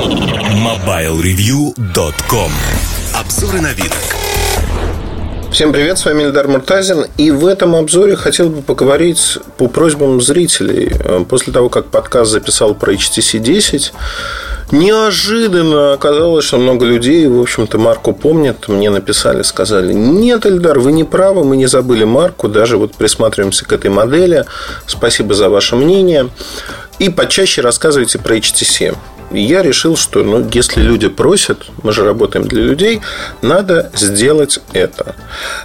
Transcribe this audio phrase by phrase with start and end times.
[0.00, 2.50] MobileReview.com
[3.14, 3.92] Обзоры на вид.
[5.52, 7.04] Всем привет, с вами Эльдар Муртазин.
[7.18, 10.94] И в этом обзоре хотел бы поговорить по просьбам зрителей.
[11.28, 13.92] После того, как подкаст записал про HTC 10,
[14.72, 18.68] Неожиданно оказалось, что много людей, в общем-то, марку помнят.
[18.68, 23.64] Мне написали, сказали, нет, Эльдар, вы не правы, мы не забыли марку, даже вот присматриваемся
[23.64, 24.44] к этой модели.
[24.86, 26.28] Спасибо за ваше мнение.
[27.00, 28.94] И почаще рассказывайте про HTC
[29.32, 33.00] я решил, что ну, если люди просят, мы же работаем для людей,
[33.42, 35.14] надо сделать это.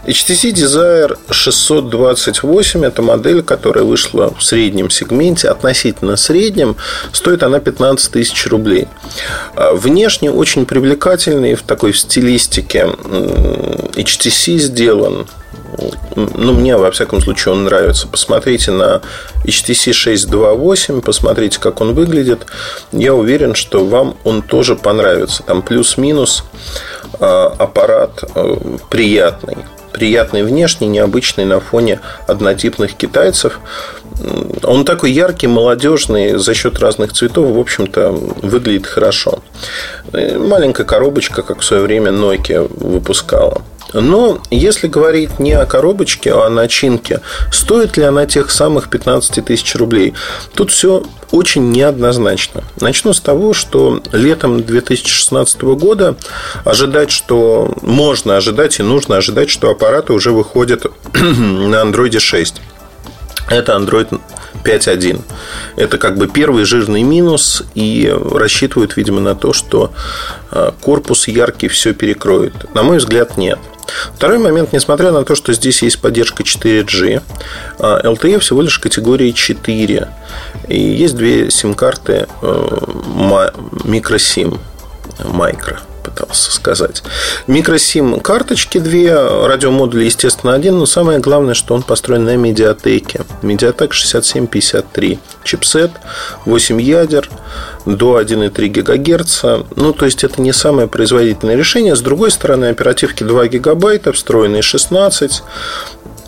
[0.05, 6.75] HTC Desire 628– это модель, которая вышла в среднем сегменте, относительно среднем,
[7.11, 8.87] стоит она 15 тысяч рублей.
[9.55, 15.27] А внешне очень привлекательный в такой стилистике HTC сделан
[16.15, 18.07] ну, мне, во всяком случае, он нравится.
[18.07, 19.01] Посмотрите на
[19.43, 22.45] HTC 628, посмотрите, как он выглядит.
[22.91, 25.43] Я уверен, что вам он тоже понравится.
[25.43, 26.45] Там плюс-минус
[27.19, 29.57] а, аппарат а, приятный.
[29.91, 33.59] Приятный внешне, необычный на фоне однотипных китайцев.
[34.63, 39.39] Он такой яркий, молодежный, за счет разных цветов, в общем-то, выглядит хорошо.
[40.11, 43.61] Маленькая коробочка, как в свое время Nokia выпускала.
[43.93, 49.45] Но если говорить не о коробочке, а о начинке, стоит ли она тех самых 15
[49.45, 50.13] тысяч рублей?
[50.53, 52.63] Тут все очень неоднозначно.
[52.79, 56.15] Начну с того, что летом 2016 года
[56.63, 62.61] ожидать, что можно ожидать и нужно ожидать, что аппараты уже выходят на Android 6.
[63.49, 64.19] Это Android
[64.63, 65.21] 5.1.
[65.75, 69.91] Это как бы первый жирный минус, и рассчитывают, видимо, на то, что
[70.51, 72.73] а, корпус яркий все перекроет.
[72.73, 73.59] На мой взгляд, нет.
[74.15, 77.21] Второй момент, несмотря на то, что здесь есть поддержка 4G,
[77.79, 80.07] LTE а, всего лишь категории 4.
[80.67, 82.27] И есть две сим-карты
[83.83, 84.59] микросим,
[85.19, 87.01] микро пытался сказать.
[87.47, 93.21] Микросим карточки две, радиомодули, естественно, один, но самое главное, что он построен на медиатеке.
[93.41, 95.19] MediaTek 6753.
[95.43, 95.91] Чипсет,
[96.45, 97.29] 8 ядер,
[97.85, 99.43] до 1,3 ГГц.
[99.75, 101.95] Ну, то есть, это не самое производительное решение.
[101.95, 105.43] С другой стороны, оперативки 2 гигабайта, встроенные 16.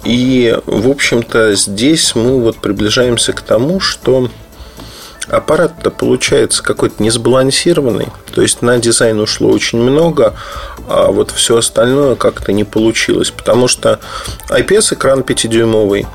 [0.04, 4.30] И, в общем-то, здесь мы вот приближаемся к тому, что
[5.30, 8.08] аппарат-то получается какой-то несбалансированный.
[8.34, 10.34] То есть на дизайн ушло очень много,
[10.88, 13.32] а вот все остальное как-то не получилось.
[13.32, 14.00] Потому что
[14.50, 16.08] IPS-экран 5-дюймовый,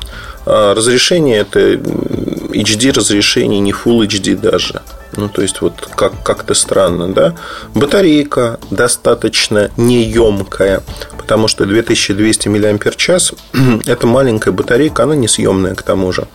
[0.46, 4.82] а разрешение это HD разрешение, не Full HD даже.
[5.16, 7.34] Ну, то есть, вот как- как-то странно, да?
[7.74, 10.82] Батарейка достаточно неемкая,
[11.18, 13.10] потому что 2200 мАч
[13.86, 16.26] это маленькая батарейка, она несъемная к тому же.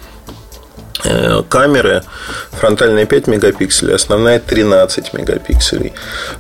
[1.09, 2.03] Э, камеры
[2.51, 5.93] фронтальная 5 мегапикселей, основная 13 мегапикселей.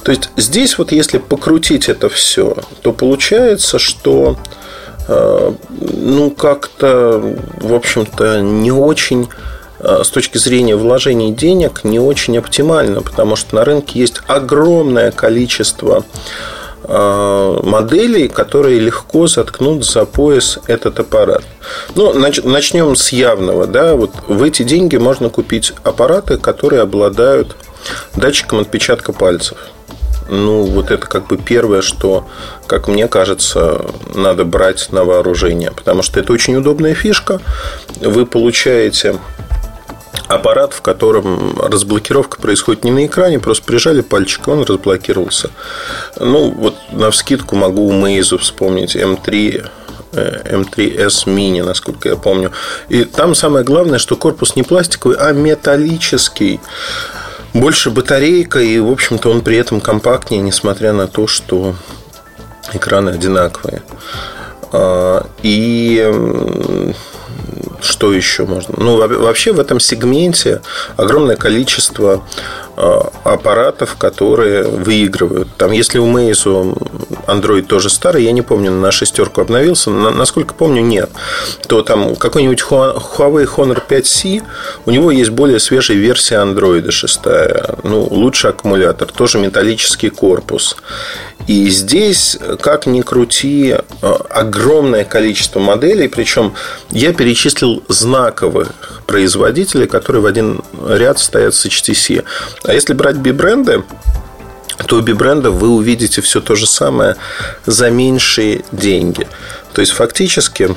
[0.03, 4.37] То есть здесь вот если покрутить это все, то получается, что
[5.07, 9.29] э, ну как-то, в общем-то, не очень
[9.79, 15.11] э, с точки зрения вложений денег не очень оптимально, потому что на рынке есть огромное
[15.11, 16.03] количество
[16.87, 21.43] моделей, которые легко заткнут за пояс этот аппарат.
[21.95, 23.67] Ну, начнем с явного.
[23.67, 23.95] Да?
[23.95, 27.55] Вот в эти деньги можно купить аппараты, которые обладают
[28.15, 29.57] датчиком отпечатка пальцев.
[30.29, 32.25] Ну, вот это как бы первое, что,
[32.67, 35.71] как мне кажется, надо брать на вооружение.
[35.71, 37.39] Потому что это очень удобная фишка.
[38.01, 39.19] Вы получаете
[40.27, 45.51] аппарат, в котором разблокировка происходит не на экране, просто прижали пальчик, и он разблокировался.
[46.19, 49.69] Ну, вот на вскидку могу у Meizu вспомнить M3
[50.13, 52.51] M3S э, Mini, насколько я помню.
[52.89, 56.59] И там самое главное, что корпус не пластиковый, а металлический.
[57.53, 61.75] Больше батарейка, и, в общем-то, он при этом компактнее, несмотря на то, что
[62.73, 63.81] экраны одинаковые.
[64.71, 66.93] А, и
[67.87, 68.75] что еще можно?
[68.77, 70.61] Ну, вообще в этом сегменте
[70.97, 72.23] огромное количество
[72.75, 75.47] а, аппаратов, которые выигрывают.
[75.57, 76.77] Там, если у Meizu
[77.25, 81.09] Android тоже старый, я не помню, на шестерку обновился, насколько помню, нет,
[81.67, 84.43] то там какой-нибудь Huawei Honor 5C,
[84.85, 87.19] у него есть более свежая версия Android 6,
[87.83, 90.77] ну, лучший аккумулятор, тоже металлический корпус.
[91.47, 96.53] И здесь, как ни крути, а, огромное количество моделей, причем
[96.91, 98.73] я перечислил знаковых
[99.07, 102.25] производителей, которые в один ряд стоят с HTC.
[102.63, 103.83] А если брать би-бренды,
[104.87, 107.15] то у би-брендов вы увидите все то же самое
[107.65, 109.25] за меньшие деньги.
[109.73, 110.75] То есть, фактически,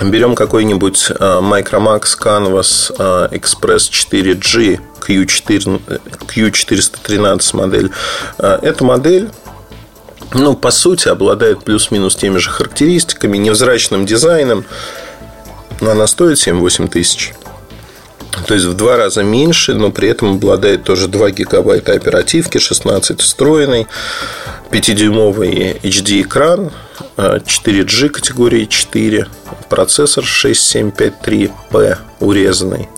[0.00, 2.92] Берем какой-нибудь Micromax Canvas
[3.32, 5.80] Express 4G Q4,
[6.28, 7.90] Q413 модель.
[8.38, 9.30] Эта модель
[10.34, 14.64] ну, по сути, обладает плюс-минус теми же характеристиками, невзрачным дизайном,
[15.80, 17.32] но она стоит 7-8 тысяч.
[18.46, 23.20] То есть в два раза меньше, но при этом обладает тоже 2 гигабайта оперативки, 16
[23.20, 23.86] встроенный,
[24.70, 26.70] 5-дюймовый HD-экран,
[27.16, 29.26] 4G категории 4,
[29.68, 32.88] процессор 6753P урезанный.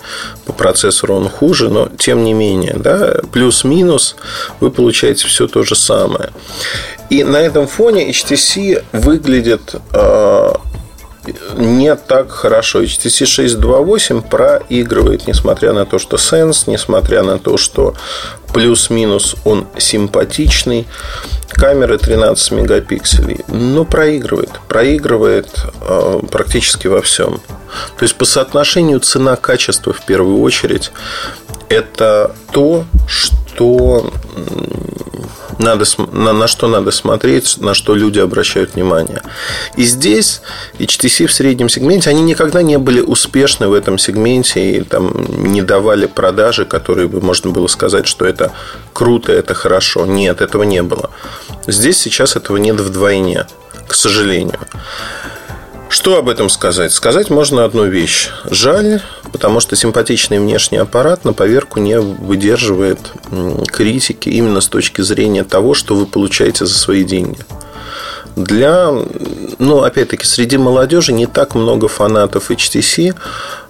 [0.46, 4.16] По процессору он хуже, но тем не менее, да, плюс-минус
[4.60, 6.30] вы получаете все то же самое.
[7.10, 10.52] И на этом фоне HTC выглядит э,
[11.56, 12.82] не так хорошо.
[12.82, 17.94] HTC 628 проигрывает, несмотря на то, что Sense, несмотря на то, что
[18.52, 20.86] плюс-минус он симпатичный.
[21.48, 23.40] Камеры 13 мегапикселей.
[23.48, 24.50] Но проигрывает.
[24.68, 25.48] Проигрывает
[25.82, 27.40] э, практически во всем.
[27.98, 30.92] То есть по соотношению цена-качество в первую очередь
[31.68, 34.12] это то, что
[35.60, 39.22] надо, на, на что надо смотреть, на что люди обращают внимание.
[39.76, 40.40] И здесь
[40.78, 45.62] HTC в среднем сегменте, они никогда не были успешны в этом сегменте и там не
[45.62, 48.52] давали продажи, которые бы можно было сказать, что это
[48.92, 50.06] круто, это хорошо.
[50.06, 51.10] Нет, этого не было.
[51.66, 53.46] Здесь сейчас этого нет вдвойне,
[53.86, 54.58] к сожалению.
[55.90, 56.92] Что об этом сказать?
[56.92, 58.30] Сказать можно одну вещь.
[58.48, 59.02] Жаль,
[59.32, 63.00] потому что симпатичный внешний аппарат на поверку не выдерживает
[63.66, 67.40] критики именно с точки зрения того, что вы получаете за свои деньги.
[68.36, 68.92] Для,
[69.58, 73.16] ну, опять-таки, среди молодежи не так много фанатов HTC.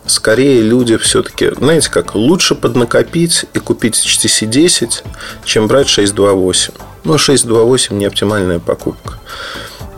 [0.04, 5.04] Скорее люди все-таки, знаете как, лучше поднакопить и купить HTC 10,
[5.46, 6.74] чем брать 628.
[7.04, 9.18] Ну, 628 не оптимальная покупка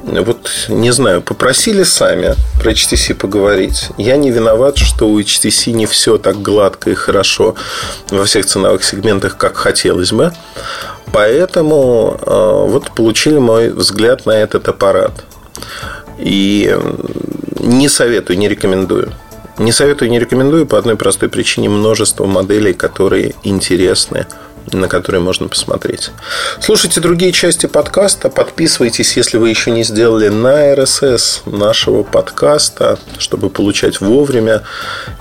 [0.05, 3.91] вот не знаю, попросили сами про HTC поговорить.
[3.99, 7.55] Я не виноват, что у HTC не все так гладко и хорошо
[8.11, 10.33] во всех ценовых сегментах, как хотелось бы.
[11.13, 15.25] Поэтому э, вот получили мой взгляд на этот аппарат.
[16.19, 16.77] И
[17.61, 19.13] не советую, не рекомендую.
[19.59, 24.27] Не советую, не рекомендую по одной простой причине множество моделей, которые интересны
[24.73, 26.11] на которые можно посмотреть.
[26.61, 33.51] Слушайте другие части подкаста, подписывайтесь, если вы еще не сделали на RSS нашего подкаста, чтобы
[33.51, 34.63] получать вовремя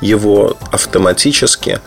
[0.01, 1.79] его автоматически.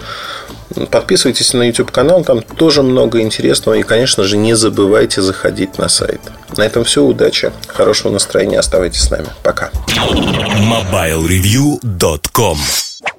[0.90, 3.74] Подписывайтесь на YouTube канал, там тоже много интересного.
[3.74, 6.20] И, конечно же, не забывайте заходить на сайт.
[6.56, 7.04] На этом все.
[7.04, 8.58] Удачи, хорошего настроения.
[8.58, 9.28] Оставайтесь с нами.
[9.42, 9.70] Пока.
[9.86, 12.58] MobileReview.com